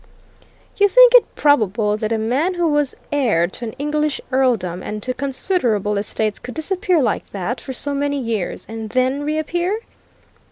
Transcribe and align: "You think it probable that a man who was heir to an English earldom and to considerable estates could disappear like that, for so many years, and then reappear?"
"You 0.77 0.87
think 0.87 1.13
it 1.13 1.35
probable 1.35 1.95
that 1.95 2.11
a 2.11 2.17
man 2.17 2.55
who 2.55 2.67
was 2.67 2.95
heir 3.11 3.45
to 3.49 3.65
an 3.65 3.73
English 3.77 4.19
earldom 4.31 4.81
and 4.81 5.03
to 5.03 5.13
considerable 5.13 5.95
estates 5.95 6.39
could 6.39 6.55
disappear 6.55 6.99
like 7.03 7.29
that, 7.29 7.61
for 7.61 7.71
so 7.73 7.93
many 7.93 8.19
years, 8.19 8.65
and 8.67 8.89
then 8.89 9.21
reappear?" 9.21 9.77